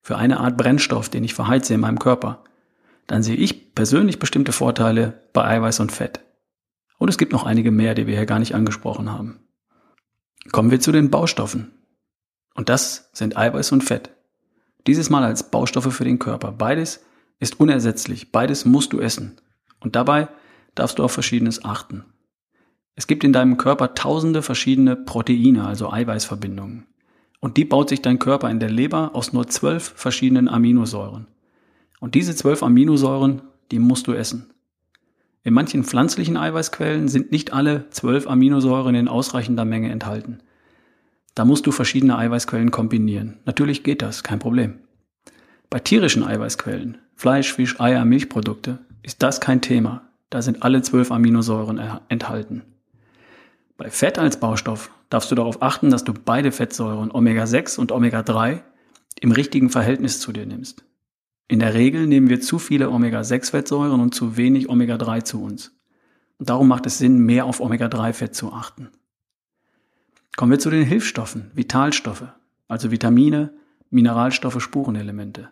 für 0.00 0.16
eine 0.16 0.40
Art 0.40 0.56
Brennstoff, 0.56 1.08
den 1.08 1.24
ich 1.24 1.34
verheize 1.34 1.74
in 1.74 1.80
meinem 1.80 1.98
Körper, 1.98 2.44
dann 3.06 3.22
sehe 3.22 3.36
ich 3.36 3.74
persönlich 3.74 4.18
bestimmte 4.18 4.52
Vorteile 4.52 5.20
bei 5.32 5.44
Eiweiß 5.44 5.80
und 5.80 5.92
Fett. 5.92 6.20
Und 6.98 7.08
es 7.08 7.18
gibt 7.18 7.32
noch 7.32 7.44
einige 7.44 7.70
mehr, 7.70 7.94
die 7.94 8.06
wir 8.06 8.16
hier 8.16 8.26
gar 8.26 8.38
nicht 8.38 8.54
angesprochen 8.54 9.10
haben. 9.10 9.40
Kommen 10.52 10.70
wir 10.70 10.80
zu 10.80 10.92
den 10.92 11.10
Baustoffen. 11.10 11.72
Und 12.54 12.68
das 12.68 13.10
sind 13.12 13.36
Eiweiß 13.36 13.72
und 13.72 13.82
Fett. 13.82 14.10
Dieses 14.86 15.10
Mal 15.10 15.24
als 15.24 15.50
Baustoffe 15.50 15.92
für 15.92 16.04
den 16.04 16.18
Körper. 16.18 16.52
Beides 16.52 17.02
ist 17.40 17.58
unersetzlich. 17.58 18.30
Beides 18.30 18.64
musst 18.64 18.92
du 18.92 19.00
essen. 19.00 19.40
Und 19.80 19.96
dabei 19.96 20.28
darfst 20.74 20.98
du 20.98 21.04
auf 21.04 21.12
Verschiedenes 21.12 21.64
achten. 21.64 22.04
Es 22.96 23.06
gibt 23.06 23.24
in 23.24 23.32
deinem 23.32 23.56
Körper 23.56 23.94
tausende 23.94 24.42
verschiedene 24.42 24.94
Proteine, 24.96 25.66
also 25.66 25.90
Eiweißverbindungen. 25.90 26.86
Und 27.40 27.56
die 27.56 27.64
baut 27.64 27.88
sich 27.88 28.00
dein 28.02 28.18
Körper 28.18 28.50
in 28.50 28.60
der 28.60 28.70
Leber 28.70 29.10
aus 29.14 29.32
nur 29.32 29.48
zwölf 29.48 29.92
verschiedenen 29.96 30.48
Aminosäuren. 30.48 31.26
Und 32.00 32.14
diese 32.14 32.34
zwölf 32.34 32.62
Aminosäuren, 32.62 33.42
die 33.70 33.78
musst 33.78 34.06
du 34.06 34.12
essen. 34.12 34.50
In 35.42 35.52
manchen 35.52 35.84
pflanzlichen 35.84 36.36
Eiweißquellen 36.36 37.08
sind 37.08 37.32
nicht 37.32 37.52
alle 37.52 37.90
zwölf 37.90 38.26
Aminosäuren 38.26 38.94
in 38.94 39.08
ausreichender 39.08 39.64
Menge 39.64 39.90
enthalten. 39.90 40.38
Da 41.34 41.44
musst 41.44 41.66
du 41.66 41.72
verschiedene 41.72 42.16
Eiweißquellen 42.16 42.70
kombinieren. 42.70 43.40
Natürlich 43.44 43.82
geht 43.82 44.00
das, 44.02 44.22
kein 44.22 44.38
Problem. 44.38 44.78
Bei 45.68 45.80
tierischen 45.80 46.22
Eiweißquellen, 46.22 46.98
Fleisch, 47.16 47.52
Fisch, 47.52 47.80
Eier, 47.80 48.04
Milchprodukte, 48.04 48.78
ist 49.02 49.22
das 49.22 49.40
kein 49.40 49.60
Thema. 49.60 50.02
Da 50.30 50.40
sind 50.40 50.62
alle 50.62 50.82
zwölf 50.82 51.10
Aminosäuren 51.10 51.80
enthalten. 52.08 52.62
Bei 53.76 53.90
Fett 53.90 54.18
als 54.18 54.38
Baustoff 54.38 54.90
darfst 55.10 55.30
du 55.30 55.34
darauf 55.34 55.60
achten, 55.60 55.90
dass 55.90 56.04
du 56.04 56.12
beide 56.12 56.52
Fettsäuren 56.52 57.10
Omega-6 57.10 57.78
und 57.78 57.90
Omega-3 57.90 58.62
im 59.20 59.32
richtigen 59.32 59.68
Verhältnis 59.68 60.20
zu 60.20 60.32
dir 60.32 60.46
nimmst. 60.46 60.84
In 61.48 61.58
der 61.58 61.74
Regel 61.74 62.06
nehmen 62.06 62.28
wir 62.28 62.40
zu 62.40 62.58
viele 62.58 62.90
Omega-6-Fettsäuren 62.90 64.00
und 64.00 64.14
zu 64.14 64.36
wenig 64.36 64.70
Omega-3 64.70 65.24
zu 65.24 65.42
uns. 65.42 65.76
Und 66.38 66.50
darum 66.50 66.68
macht 66.68 66.86
es 66.86 66.98
Sinn, 66.98 67.18
mehr 67.18 67.46
auf 67.46 67.60
Omega-3-Fett 67.60 68.34
zu 68.34 68.52
achten. 68.52 68.90
Kommen 70.36 70.52
wir 70.52 70.58
zu 70.58 70.70
den 70.70 70.84
Hilfsstoffen, 70.84 71.50
Vitalstoffe, 71.54 72.28
also 72.68 72.90
Vitamine, 72.90 73.52
Mineralstoffe, 73.90 74.60
Spurenelemente. 74.62 75.50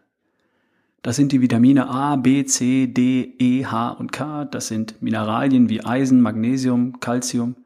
Das 1.02 1.16
sind 1.16 1.32
die 1.32 1.40
Vitamine 1.40 1.88
A, 1.88 2.16
B, 2.16 2.44
C, 2.44 2.86
D, 2.86 3.34
E, 3.38 3.66
H 3.66 3.90
und 3.90 4.12
K. 4.12 4.44
Das 4.44 4.68
sind 4.68 5.02
Mineralien 5.02 5.68
wie 5.68 5.84
Eisen, 5.84 6.20
Magnesium, 6.20 7.00
Calcium, 7.00 7.56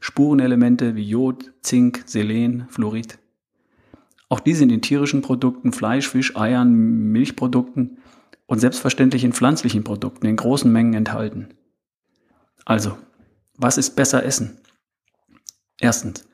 Spurenelemente 0.00 0.94
wie 0.94 1.08
Jod, 1.08 1.52
Zink, 1.62 2.02
Selen, 2.06 2.66
Fluorid. 2.68 3.18
Auch 4.28 4.40
die 4.40 4.54
sind 4.54 4.70
in 4.70 4.82
tierischen 4.82 5.22
Produkten, 5.22 5.72
Fleisch, 5.72 6.08
Fisch, 6.08 6.36
Eiern, 6.36 6.72
Milchprodukten 7.12 7.98
und 8.46 8.58
selbstverständlich 8.58 9.24
in 9.24 9.32
pflanzlichen 9.32 9.84
Produkten 9.84 10.26
in 10.26 10.36
großen 10.36 10.70
Mengen 10.70 10.94
enthalten. 10.94 11.48
Also, 12.64 12.98
was 13.56 13.78
ist 13.78 13.96
besser 13.96 14.24
essen? 14.24 14.58
Erstens, 15.80 16.28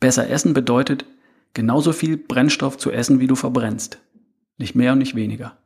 besser 0.00 0.28
essen 0.28 0.54
bedeutet, 0.54 1.04
genauso 1.54 1.92
viel 1.92 2.16
Brennstoff 2.16 2.78
zu 2.78 2.90
essen, 2.90 3.20
wie 3.20 3.26
du 3.26 3.36
verbrennst. 3.36 4.00
Nicht 4.58 4.74
mehr 4.74 4.92
und 4.92 4.98
nicht 4.98 5.14
weniger. 5.14 5.56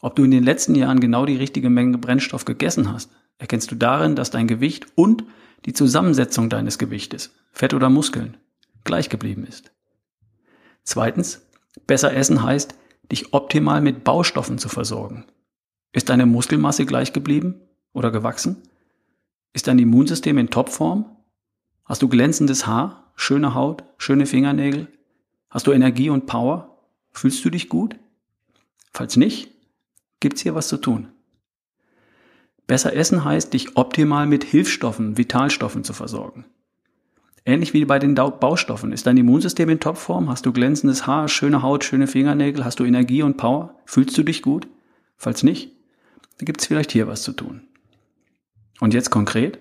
Ob 0.00 0.16
du 0.16 0.24
in 0.24 0.30
den 0.30 0.44
letzten 0.44 0.74
Jahren 0.74 1.00
genau 1.00 1.26
die 1.26 1.36
richtige 1.36 1.70
Menge 1.70 1.98
Brennstoff 1.98 2.44
gegessen 2.44 2.92
hast, 2.92 3.10
erkennst 3.38 3.70
du 3.70 3.74
darin, 3.74 4.16
dass 4.16 4.30
dein 4.30 4.46
Gewicht 4.46 4.86
und 4.94 5.24
die 5.66 5.72
Zusammensetzung 5.72 6.48
deines 6.48 6.78
Gewichtes, 6.78 7.34
Fett 7.50 7.74
oder 7.74 7.90
Muskeln, 7.90 8.36
gleich 8.84 9.08
geblieben 9.08 9.44
ist. 9.44 9.72
Zweitens, 10.84 11.42
besser 11.86 12.14
essen 12.14 12.42
heißt, 12.42 12.74
dich 13.10 13.34
optimal 13.34 13.80
mit 13.80 14.04
Baustoffen 14.04 14.58
zu 14.58 14.68
versorgen. 14.68 15.26
Ist 15.92 16.08
deine 16.08 16.26
Muskelmasse 16.26 16.86
gleich 16.86 17.12
geblieben 17.12 17.60
oder 17.92 18.10
gewachsen? 18.10 18.62
Ist 19.52 19.66
dein 19.66 19.78
Immunsystem 19.78 20.38
in 20.38 20.50
Topform? 20.50 21.16
Hast 21.84 22.02
du 22.02 22.08
glänzendes 22.08 22.66
Haar, 22.66 23.12
schöne 23.16 23.54
Haut, 23.54 23.84
schöne 23.98 24.26
Fingernägel? 24.26 24.88
Hast 25.50 25.66
du 25.66 25.72
Energie 25.72 26.10
und 26.10 26.26
Power? 26.26 26.82
Fühlst 27.10 27.44
du 27.44 27.50
dich 27.50 27.68
gut? 27.68 27.96
Falls 28.92 29.16
nicht, 29.16 29.50
gibt's 30.20 30.42
hier 30.42 30.54
was 30.54 30.68
zu 30.68 30.76
tun. 30.76 31.08
Besser 32.66 32.94
essen 32.94 33.24
heißt, 33.24 33.52
dich 33.52 33.76
optimal 33.76 34.26
mit 34.26 34.44
Hilfsstoffen, 34.44 35.16
Vitalstoffen 35.16 35.84
zu 35.84 35.92
versorgen. 35.92 36.44
Ähnlich 37.44 37.72
wie 37.72 37.84
bei 37.84 38.00
den 38.00 38.16
Baustoffen. 38.16 38.90
Ist 38.90 39.06
dein 39.06 39.16
Immunsystem 39.16 39.68
in 39.68 39.78
Topform? 39.78 40.28
Hast 40.28 40.46
du 40.46 40.52
glänzendes 40.52 41.06
Haar, 41.06 41.28
schöne 41.28 41.62
Haut, 41.62 41.84
schöne 41.84 42.08
Fingernägel? 42.08 42.64
Hast 42.64 42.80
du 42.80 42.84
Energie 42.84 43.22
und 43.22 43.36
Power? 43.36 43.76
Fühlst 43.84 44.18
du 44.18 44.24
dich 44.24 44.42
gut? 44.42 44.66
Falls 45.16 45.44
nicht, 45.44 45.70
dann 46.38 46.46
gibt's 46.46 46.66
vielleicht 46.66 46.90
hier 46.90 47.06
was 47.06 47.22
zu 47.22 47.32
tun. 47.32 47.62
Und 48.80 48.94
jetzt 48.94 49.10
konkret? 49.10 49.60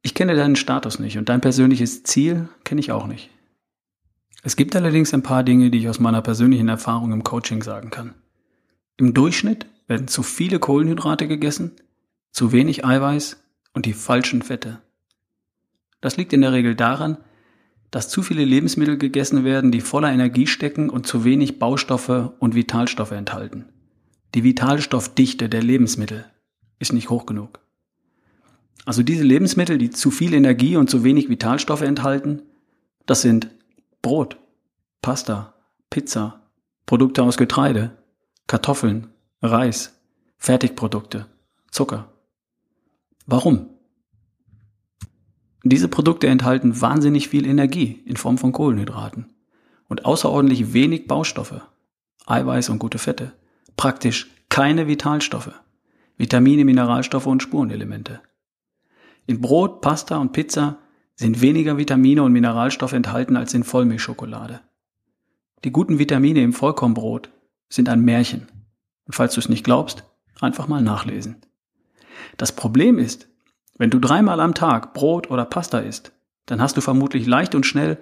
Ich 0.00 0.14
kenne 0.14 0.34
deinen 0.34 0.56
Status 0.56 0.98
nicht 0.98 1.18
und 1.18 1.28
dein 1.28 1.42
persönliches 1.42 2.02
Ziel 2.02 2.48
kenne 2.64 2.80
ich 2.80 2.92
auch 2.92 3.06
nicht. 3.06 3.30
Es 4.42 4.56
gibt 4.56 4.74
allerdings 4.74 5.12
ein 5.12 5.22
paar 5.22 5.44
Dinge, 5.44 5.70
die 5.70 5.78
ich 5.78 5.88
aus 5.88 6.00
meiner 6.00 6.22
persönlichen 6.22 6.68
Erfahrung 6.68 7.12
im 7.12 7.24
Coaching 7.24 7.62
sagen 7.62 7.90
kann. 7.90 8.14
Im 8.96 9.12
Durchschnitt 9.12 9.66
werden 9.88 10.06
zu 10.06 10.22
viele 10.22 10.60
Kohlenhydrate 10.60 11.26
gegessen, 11.26 11.72
zu 12.30 12.52
wenig 12.52 12.84
Eiweiß 12.84 13.42
und 13.72 13.86
die 13.86 13.94
falschen 13.94 14.42
Fette. 14.42 14.80
Das 16.00 16.16
liegt 16.16 16.32
in 16.32 16.42
der 16.42 16.52
Regel 16.52 16.76
daran, 16.76 17.18
dass 17.90 18.08
zu 18.08 18.22
viele 18.22 18.44
Lebensmittel 18.44 18.98
gegessen 18.98 19.44
werden, 19.44 19.72
die 19.72 19.80
voller 19.80 20.12
Energie 20.12 20.46
stecken 20.46 20.90
und 20.90 21.06
zu 21.06 21.24
wenig 21.24 21.58
Baustoffe 21.58 22.32
und 22.38 22.54
Vitalstoffe 22.54 23.12
enthalten. 23.12 23.64
Die 24.34 24.44
Vitalstoffdichte 24.44 25.48
der 25.48 25.62
Lebensmittel 25.62 26.26
ist 26.78 26.92
nicht 26.92 27.08
hoch 27.08 27.24
genug. 27.24 27.60
Also 28.84 29.02
diese 29.02 29.24
Lebensmittel, 29.24 29.78
die 29.78 29.90
zu 29.90 30.10
viel 30.10 30.34
Energie 30.34 30.76
und 30.76 30.90
zu 30.90 31.02
wenig 31.02 31.28
Vitalstoffe 31.28 31.82
enthalten, 31.82 32.42
das 33.06 33.22
sind 33.22 33.50
Brot, 34.02 34.36
Pasta, 35.02 35.54
Pizza, 35.90 36.42
Produkte 36.86 37.22
aus 37.22 37.38
Getreide, 37.38 37.96
Kartoffeln, 38.46 39.08
Reis, 39.40 39.96
Fertigprodukte, 40.36 41.26
Zucker. 41.70 42.12
Warum? 43.24 43.68
Diese 45.62 45.86
Produkte 45.86 46.26
enthalten 46.26 46.80
wahnsinnig 46.80 47.28
viel 47.28 47.46
Energie 47.46 48.02
in 48.04 48.16
Form 48.16 48.36
von 48.36 48.50
Kohlenhydraten 48.50 49.32
und 49.88 50.04
außerordentlich 50.04 50.72
wenig 50.72 51.06
Baustoffe, 51.06 51.62
Eiweiß 52.26 52.68
und 52.70 52.80
gute 52.80 52.98
Fette, 52.98 53.32
praktisch 53.76 54.28
keine 54.48 54.88
Vitalstoffe, 54.88 55.52
Vitamine, 56.16 56.64
Mineralstoffe 56.64 57.26
und 57.26 57.40
Spurenelemente. 57.40 58.20
In 59.26 59.40
Brot, 59.40 59.82
Pasta 59.82 60.16
und 60.16 60.32
Pizza 60.32 60.78
sind 61.14 61.40
weniger 61.40 61.76
Vitamine 61.76 62.24
und 62.24 62.32
Mineralstoffe 62.32 62.92
enthalten 62.92 63.36
als 63.36 63.54
in 63.54 63.62
Vollmilchschokolade. 63.62 64.62
Die 65.62 65.70
guten 65.70 66.00
Vitamine 66.00 66.42
im 66.42 66.52
Vollkornbrot 66.52 67.30
sind 67.68 67.88
ein 67.88 68.00
Märchen. 68.00 68.48
Und 69.08 69.14
falls 69.14 69.34
du 69.34 69.40
es 69.40 69.48
nicht 69.48 69.64
glaubst, 69.64 70.04
einfach 70.40 70.68
mal 70.68 70.82
nachlesen. 70.82 71.38
Das 72.36 72.52
Problem 72.52 72.98
ist, 72.98 73.28
wenn 73.78 73.90
du 73.90 73.98
dreimal 73.98 74.38
am 74.40 74.54
Tag 74.54 74.92
Brot 74.94 75.30
oder 75.30 75.44
Pasta 75.44 75.78
isst, 75.78 76.12
dann 76.46 76.60
hast 76.60 76.76
du 76.76 76.80
vermutlich 76.80 77.26
leicht 77.26 77.54
und 77.54 77.66
schnell 77.66 77.98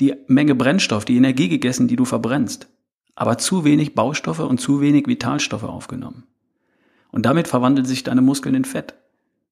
die 0.00 0.14
Menge 0.28 0.54
Brennstoff, 0.54 1.04
die 1.04 1.16
Energie 1.16 1.48
gegessen, 1.48 1.88
die 1.88 1.96
du 1.96 2.04
verbrennst, 2.04 2.68
aber 3.16 3.36
zu 3.36 3.64
wenig 3.64 3.94
Baustoffe 3.94 4.40
und 4.40 4.60
zu 4.60 4.80
wenig 4.80 5.06
Vitalstoffe 5.06 5.64
aufgenommen. 5.64 6.24
Und 7.10 7.26
damit 7.26 7.48
verwandeln 7.48 7.86
sich 7.86 8.04
deine 8.04 8.22
Muskeln 8.22 8.54
in 8.54 8.64
Fett. 8.64 8.94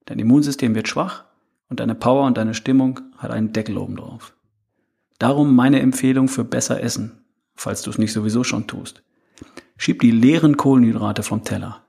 Dein 0.06 0.18
Immunsystem 0.18 0.74
wird 0.74 0.88
schwach 0.88 1.24
und 1.68 1.80
deine 1.80 1.94
Power 1.94 2.26
und 2.26 2.36
deine 2.36 2.54
Stimmung 2.54 3.00
hat 3.18 3.30
einen 3.30 3.52
Deckel 3.52 3.76
oben 3.76 3.96
drauf. 3.96 4.36
Darum 5.18 5.54
meine 5.54 5.80
Empfehlung 5.80 6.28
für 6.28 6.44
besser 6.44 6.82
Essen, 6.82 7.24
falls 7.54 7.82
du 7.82 7.90
es 7.90 7.98
nicht 7.98 8.12
sowieso 8.12 8.44
schon 8.44 8.66
tust. 8.66 9.02
Schieb 9.82 10.00
die 10.00 10.12
leeren 10.12 10.56
Kohlenhydrate 10.56 11.24
vom 11.24 11.42
Teller 11.42 11.84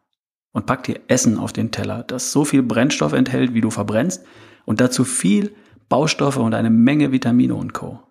und 0.52 0.66
pack 0.66 0.82
dir 0.82 1.02
Essen 1.10 1.38
auf 1.38 1.54
den 1.54 1.70
Teller, 1.70 2.02
das 2.02 2.32
so 2.32 2.44
viel 2.44 2.64
Brennstoff 2.64 3.14
enthält, 3.14 3.54
wie 3.54 3.62
du 3.62 3.70
verbrennst 3.70 4.26
und 4.66 4.82
dazu 4.82 5.04
viel 5.04 5.54
Baustoffe 5.90 6.38
und 6.38 6.56
eine 6.56 6.72
Menge 6.72 7.12
Vitamine 7.12 7.54
und 7.54 7.74
Co. 7.74 8.02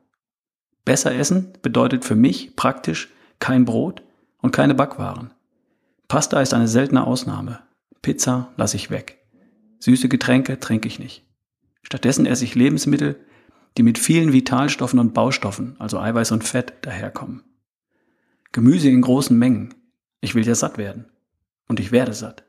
Besser 0.85 1.13
essen 1.17 1.55
bedeutet 1.63 2.05
für 2.05 2.15
mich 2.15 2.55
praktisch 2.55 3.09
kein 3.41 3.65
Brot 3.65 4.05
und 4.41 4.53
keine 4.53 4.77
Backwaren. 4.77 5.33
Pasta 6.07 6.41
ist 6.41 6.55
eine 6.55 6.69
seltene 6.69 7.05
Ausnahme. 7.05 7.59
Pizza 8.03 8.53
lasse 8.57 8.77
ich 8.77 8.89
weg. 8.89 9.19
Süße 9.81 10.09
Getränke 10.09 10.61
trinke 10.61 10.87
ich 10.87 11.01
nicht. 11.01 11.25
Stattdessen 11.83 12.25
esse 12.25 12.45
ich 12.45 12.55
Lebensmittel, 12.55 13.17
die 13.77 13.83
mit 13.83 13.99
vielen 13.99 14.33
Vitalstoffen 14.33 15.01
und 15.01 15.13
Baustoffen, 15.13 15.75
also 15.81 15.99
Eiweiß 15.99 16.31
und 16.31 16.45
Fett, 16.45 16.73
daherkommen. 16.83 17.43
Gemüse 18.53 18.91
in 18.91 19.01
großen 19.01 19.37
Mengen. 19.39 19.75
Ich 20.21 20.35
will 20.35 20.47
ja 20.47 20.55
satt 20.55 20.77
werden. 20.79 21.07
Und 21.69 21.81
ich 21.81 21.91
werde 21.91 22.13
satt. 22.13 22.45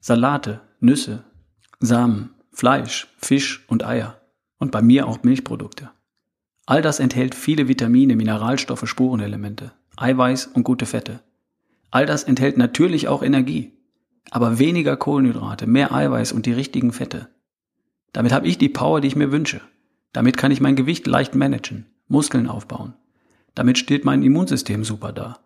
Salate, 0.00 0.60
Nüsse, 0.80 1.24
Samen, 1.78 2.30
Fleisch, 2.52 3.06
Fisch 3.16 3.64
und 3.68 3.84
Eier. 3.84 4.20
Und 4.58 4.72
bei 4.72 4.82
mir 4.82 5.06
auch 5.06 5.22
Milchprodukte. 5.22 5.90
All 6.66 6.82
das 6.82 7.00
enthält 7.00 7.34
viele 7.34 7.68
Vitamine, 7.68 8.16
Mineralstoffe, 8.16 8.88
Spurenelemente, 8.88 9.72
Eiweiß 9.96 10.46
und 10.48 10.64
gute 10.64 10.86
Fette. 10.86 11.20
All 11.90 12.06
das 12.06 12.24
enthält 12.24 12.56
natürlich 12.58 13.08
auch 13.08 13.22
Energie, 13.22 13.72
aber 14.30 14.58
weniger 14.58 14.96
Kohlenhydrate, 14.96 15.66
mehr 15.66 15.92
Eiweiß 15.92 16.32
und 16.32 16.46
die 16.46 16.52
richtigen 16.52 16.92
Fette. 16.92 17.28
Damit 18.12 18.32
habe 18.32 18.46
ich 18.46 18.58
die 18.58 18.68
Power, 18.68 19.00
die 19.00 19.08
ich 19.08 19.16
mir 19.16 19.32
wünsche. 19.32 19.60
Damit 20.12 20.36
kann 20.36 20.50
ich 20.50 20.60
mein 20.60 20.76
Gewicht 20.76 21.06
leicht 21.06 21.34
managen, 21.34 21.86
Muskeln 22.08 22.48
aufbauen. 22.48 22.94
Damit 23.54 23.78
steht 23.78 24.04
mein 24.04 24.22
Immunsystem 24.22 24.84
super 24.84 25.12
da. 25.12 25.38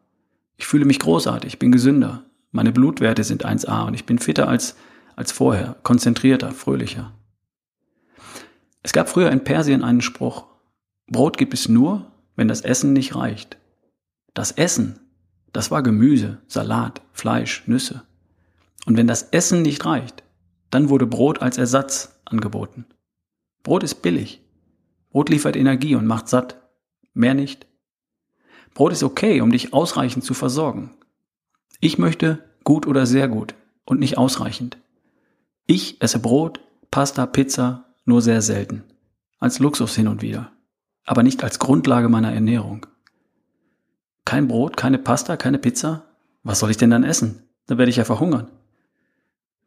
Ich 0.56 0.66
fühle 0.66 0.84
mich 0.84 0.98
großartig, 0.98 1.58
bin 1.58 1.72
gesünder. 1.72 2.24
Meine 2.52 2.72
Blutwerte 2.72 3.24
sind 3.24 3.44
1A 3.44 3.86
und 3.86 3.94
ich 3.94 4.06
bin 4.06 4.18
fitter 4.18 4.48
als, 4.48 4.76
als 5.16 5.32
vorher, 5.32 5.76
konzentrierter, 5.82 6.52
fröhlicher. 6.52 7.12
Es 8.82 8.92
gab 8.92 9.08
früher 9.08 9.32
in 9.32 9.44
Persien 9.44 9.82
einen 9.82 10.02
Spruch. 10.02 10.46
Brot 11.06 11.38
gibt 11.38 11.54
es 11.54 11.68
nur, 11.68 12.12
wenn 12.36 12.48
das 12.48 12.60
Essen 12.60 12.92
nicht 12.92 13.16
reicht. 13.16 13.56
Das 14.34 14.52
Essen, 14.52 15.00
das 15.52 15.70
war 15.70 15.82
Gemüse, 15.82 16.38
Salat, 16.46 17.00
Fleisch, 17.12 17.62
Nüsse. 17.66 18.02
Und 18.86 18.96
wenn 18.96 19.06
das 19.06 19.22
Essen 19.30 19.62
nicht 19.62 19.84
reicht, 19.86 20.22
dann 20.70 20.88
wurde 20.88 21.06
Brot 21.06 21.40
als 21.40 21.58
Ersatz 21.58 22.20
angeboten. 22.24 22.84
Brot 23.62 23.82
ist 23.82 24.02
billig. 24.02 24.42
Brot 25.10 25.30
liefert 25.30 25.56
Energie 25.56 25.94
und 25.94 26.06
macht 26.06 26.28
satt. 26.28 26.60
Mehr 27.14 27.34
nicht. 27.34 27.66
Brot 28.74 28.92
ist 28.92 29.04
okay, 29.04 29.40
um 29.40 29.52
dich 29.52 29.72
ausreichend 29.72 30.24
zu 30.24 30.34
versorgen. 30.34 30.90
Ich 31.80 31.96
möchte 31.96 32.44
gut 32.64 32.86
oder 32.86 33.06
sehr 33.06 33.28
gut 33.28 33.54
und 33.84 34.00
nicht 34.00 34.18
ausreichend. 34.18 34.78
Ich 35.66 36.02
esse 36.02 36.18
Brot, 36.18 36.60
Pasta, 36.90 37.24
Pizza 37.26 37.94
nur 38.04 38.20
sehr 38.20 38.42
selten. 38.42 38.82
Als 39.38 39.60
Luxus 39.60 39.94
hin 39.94 40.08
und 40.08 40.22
wieder. 40.22 40.50
Aber 41.04 41.22
nicht 41.22 41.44
als 41.44 41.58
Grundlage 41.58 42.08
meiner 42.08 42.32
Ernährung. 42.32 42.86
Kein 44.24 44.48
Brot, 44.48 44.76
keine 44.76 44.98
Pasta, 44.98 45.36
keine 45.36 45.58
Pizza? 45.58 46.06
Was 46.42 46.58
soll 46.58 46.70
ich 46.70 46.76
denn 46.76 46.90
dann 46.90 47.04
essen? 47.04 47.44
Dann 47.66 47.78
werde 47.78 47.90
ich 47.90 47.96
ja 47.96 48.04
verhungern. 48.04 48.50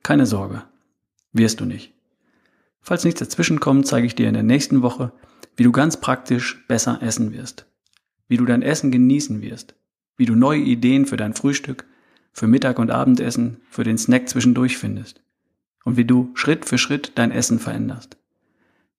Keine 0.04 0.26
Sorge. 0.26 0.64
Wirst 1.32 1.62
du 1.62 1.66
nicht. 1.66 1.94
Falls 2.82 3.04
nichts 3.04 3.20
dazwischenkommt, 3.20 3.88
zeige 3.88 4.08
ich 4.08 4.16
dir 4.16 4.28
in 4.28 4.34
der 4.34 4.44
nächsten 4.44 4.82
Woche, 4.82 5.14
wie 5.56 5.64
du 5.64 5.72
ganz 5.72 5.98
praktisch 5.98 6.66
besser 6.68 7.02
essen 7.02 7.32
wirst 7.32 7.68
wie 8.28 8.38
du 8.38 8.46
dein 8.46 8.62
Essen 8.62 8.92
genießen 8.92 9.42
wirst, 9.42 9.76
wie 10.18 10.26
du 10.26 10.36
neue 10.36 10.62
Ideen 10.62 11.06
für 11.06 11.18
dein 11.18 11.34
Frühstück, 11.34 11.86
für 12.34 12.48
Mittag- 12.48 12.80
und 12.80 12.92
Abendessen, 12.92 13.58
für 13.70 13.84
den 13.84 13.98
Snack 13.98 14.30
zwischendurch 14.30 14.78
findest 14.78 15.22
und 15.86 15.98
wie 15.98 16.06
du 16.06 16.32
Schritt 16.34 16.66
für 16.66 16.78
Schritt 16.78 17.14
dein 17.16 17.32
Essen 17.32 17.60
veränderst. 17.60 18.18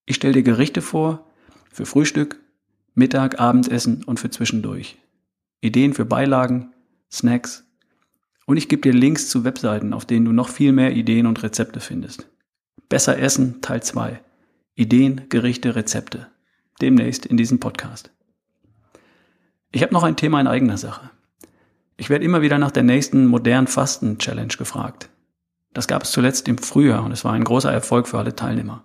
Ich 0.06 0.16
stelle 0.16 0.34
dir 0.34 0.42
Gerichte 0.42 0.82
vor 0.82 1.26
für 1.70 1.86
Frühstück, 1.86 2.40
Mittag, 2.94 3.38
Abendessen 3.38 4.02
und 4.04 4.18
für 4.18 4.30
zwischendurch. 4.30 4.96
Ideen 5.60 5.92
für 5.92 6.04
Beilagen, 6.04 6.72
Snacks 7.12 7.64
und 8.46 8.56
ich 8.56 8.68
gebe 8.68 8.82
dir 8.82 8.92
Links 8.92 9.28
zu 9.28 9.44
Webseiten, 9.44 9.92
auf 9.92 10.06
denen 10.06 10.24
du 10.24 10.32
noch 10.32 10.48
viel 10.48 10.72
mehr 10.72 10.96
Ideen 10.96 11.26
und 11.26 11.42
Rezepte 11.42 11.80
findest. 11.80 12.26
Besser 12.88 13.18
Essen 13.18 13.60
Teil 13.60 13.82
2. 13.82 14.20
Ideen, 14.74 15.26
Gerichte, 15.28 15.76
Rezepte. 15.76 16.28
Demnächst 16.80 17.26
in 17.26 17.36
diesem 17.36 17.60
Podcast. 17.60 18.10
Ich 19.70 19.82
habe 19.82 19.92
noch 19.92 20.02
ein 20.02 20.16
Thema 20.16 20.40
in 20.40 20.46
eigener 20.46 20.78
Sache. 20.78 21.10
Ich 21.98 22.08
werde 22.08 22.24
immer 22.24 22.40
wieder 22.40 22.58
nach 22.58 22.70
der 22.70 22.84
nächsten 22.84 23.26
modernen 23.26 23.66
Fasten-Challenge 23.66 24.54
gefragt. 24.56 25.10
Das 25.74 25.86
gab 25.86 26.04
es 26.04 26.10
zuletzt 26.10 26.48
im 26.48 26.56
Frühjahr 26.56 27.04
und 27.04 27.12
es 27.12 27.24
war 27.24 27.32
ein 27.32 27.44
großer 27.44 27.70
Erfolg 27.70 28.08
für 28.08 28.18
alle 28.18 28.34
Teilnehmer. 28.34 28.84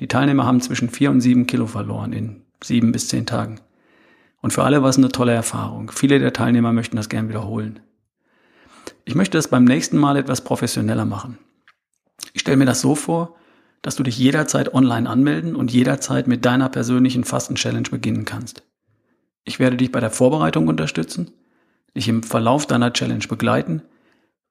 Die 0.00 0.08
Teilnehmer 0.08 0.46
haben 0.46 0.62
zwischen 0.62 0.88
vier 0.88 1.10
und 1.10 1.20
sieben 1.20 1.46
Kilo 1.46 1.66
verloren 1.66 2.14
in 2.14 2.42
sieben 2.64 2.92
bis 2.92 3.08
zehn 3.08 3.26
Tagen. 3.26 3.60
Und 4.40 4.52
für 4.54 4.64
alle 4.64 4.82
war 4.82 4.88
es 4.88 4.96
eine 4.96 5.10
tolle 5.10 5.34
Erfahrung. 5.34 5.90
Viele 5.90 6.18
der 6.18 6.32
Teilnehmer 6.32 6.72
möchten 6.72 6.96
das 6.96 7.10
gern 7.10 7.28
wiederholen. 7.28 7.80
Ich 9.04 9.14
möchte 9.14 9.36
das 9.36 9.48
beim 9.48 9.64
nächsten 9.64 9.98
Mal 9.98 10.16
etwas 10.16 10.42
professioneller 10.42 11.04
machen. 11.04 11.38
Ich 12.32 12.40
stelle 12.40 12.56
mir 12.56 12.64
das 12.64 12.80
so 12.80 12.94
vor, 12.94 13.36
dass 13.82 13.96
du 13.96 14.02
dich 14.02 14.16
jederzeit 14.18 14.72
online 14.72 15.08
anmelden 15.08 15.54
und 15.54 15.72
jederzeit 15.72 16.26
mit 16.26 16.46
deiner 16.46 16.70
persönlichen 16.70 17.24
Fasten-Challenge 17.24 17.90
beginnen 17.90 18.24
kannst. 18.24 18.62
Ich 19.44 19.58
werde 19.58 19.76
dich 19.76 19.92
bei 19.92 20.00
der 20.00 20.10
Vorbereitung 20.10 20.68
unterstützen, 20.68 21.30
dich 21.96 22.08
im 22.08 22.22
Verlauf 22.22 22.66
deiner 22.66 22.92
Challenge 22.92 23.26
begleiten 23.28 23.82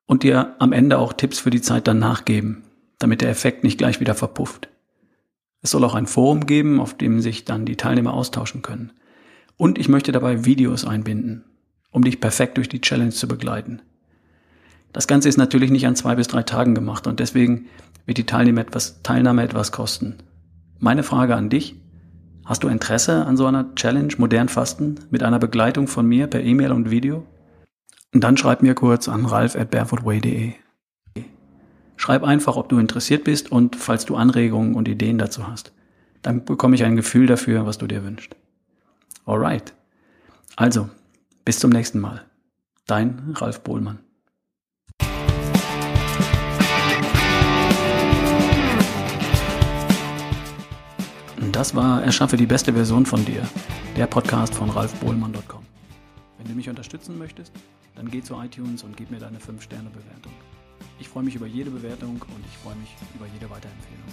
und 0.06 0.24
dir 0.24 0.56
am 0.60 0.74
Ende 0.74 0.98
auch 0.98 1.14
Tipps 1.14 1.40
für 1.40 1.52
die 1.52 1.62
Zeit 1.62 1.88
danach 1.88 2.26
geben, 2.26 2.64
damit 2.98 3.22
der 3.22 3.30
Effekt 3.30 3.64
nicht 3.64 3.78
gleich 3.78 4.00
wieder 4.00 4.16
verpufft. 4.16 4.70
Es 5.62 5.72
soll 5.72 5.84
auch 5.84 5.96
ein 5.96 6.08
Forum 6.08 6.46
geben, 6.46 6.80
auf 6.80 6.96
dem 6.96 7.22
sich 7.22 7.46
dann 7.46 7.66
die 7.66 7.76
Teilnehmer 7.76 8.14
austauschen 8.14 8.62
können. 8.62 8.94
Und 9.58 9.78
ich 9.78 9.90
möchte 9.90 10.12
dabei 10.12 10.46
Videos 10.46 10.86
einbinden, 10.86 11.44
um 11.92 12.04
dich 12.04 12.22
perfekt 12.22 12.58
durch 12.58 12.70
die 12.70 12.82
Challenge 12.82 13.12
zu 13.12 13.28
begleiten. 13.28 13.82
Das 14.94 15.06
Ganze 15.06 15.30
ist 15.30 15.38
natürlich 15.38 15.70
nicht 15.70 15.86
an 15.86 15.96
zwei 15.96 16.16
bis 16.16 16.28
drei 16.28 16.44
Tagen 16.44 16.74
gemacht 16.74 17.08
und 17.08 17.20
deswegen 17.20 17.68
wird 18.06 18.18
die 18.18 18.26
Teilnahme 18.26 18.62
etwas, 18.62 19.04
Teilnahme 19.04 19.44
etwas 19.44 19.72
kosten. 19.72 20.18
Meine 20.80 21.04
Frage 21.04 21.36
an 21.36 21.50
dich, 21.50 21.76
Hast 22.50 22.64
du 22.64 22.68
Interesse 22.68 23.28
an 23.28 23.38
so 23.38 23.46
einer 23.46 23.76
Challenge 23.76 24.12
Modern 24.18 24.50
Fasten 24.50 24.96
mit 25.12 25.22
einer 25.22 25.38
Begleitung 25.38 25.88
von 25.88 26.08
mir 26.08 26.26
per 26.26 26.42
E-Mail 26.42 26.72
und 26.72 26.90
Video? 26.90 27.28
Und 28.12 28.24
dann 28.24 28.38
schreib 28.38 28.64
mir 28.64 28.74
kurz 28.74 29.08
an 29.08 29.28
ralf 29.28 29.56
at 29.56 29.70
barefootway.de. 29.70 30.54
Schreib 31.96 32.24
einfach, 32.24 32.56
ob 32.56 32.68
du 32.68 32.80
interessiert 32.80 33.24
bist 33.24 33.52
und 33.52 33.76
falls 33.76 34.06
du 34.06 34.16
Anregungen 34.16 34.74
und 34.74 34.88
Ideen 34.88 35.20
dazu 35.20 35.48
hast. 35.48 35.74
Dann 36.24 36.44
bekomme 36.44 36.74
ich 36.74 36.84
ein 36.84 36.96
Gefühl 36.96 37.28
dafür, 37.28 37.68
was 37.68 37.78
du 37.78 37.86
dir 37.86 38.04
wünschst. 38.04 38.36
Alright. 39.28 39.76
Also, 40.56 40.90
bis 41.46 41.60
zum 41.60 41.70
nächsten 41.70 42.00
Mal. 42.00 42.26
Dein 42.88 43.36
Ralf 43.36 43.62
Bohlmann. 43.62 44.00
Das 51.60 51.76
war 51.76 52.02
Erschaffe 52.02 52.38
die 52.38 52.46
beste 52.46 52.72
Version 52.72 53.06
von 53.06 53.26
dir, 53.26 53.42
der 53.98 54.08
Podcast 54.08 54.56
von 54.56 54.70
ralfbohlmann.com. 54.70 55.62
Wenn 56.38 56.48
du 56.48 56.54
mich 56.54 56.70
unterstützen 56.70 57.18
möchtest, 57.18 57.52
dann 57.96 58.10
geh 58.10 58.22
zu 58.22 58.36
iTunes 58.42 58.84
und 58.84 58.96
gib 58.96 59.12
mir 59.12 59.20
deine 59.20 59.40
5-Sterne-Bewertung. 59.40 60.32
Ich 61.02 61.10
freue 61.10 61.24
mich 61.24 61.36
über 61.36 61.48
jede 61.48 61.70
Bewertung 61.70 62.12
und 62.12 62.46
ich 62.50 62.58
freue 62.60 62.78
mich 62.78 62.96
über 63.14 63.26
jede 63.34 63.50
Weiterempfehlung. 63.50 64.08